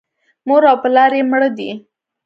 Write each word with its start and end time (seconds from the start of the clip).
مور 0.47 0.63
او 0.71 0.77
پلار 0.83 1.11
یې 1.17 1.23
مړه 1.31 1.49
دي. 1.57 1.71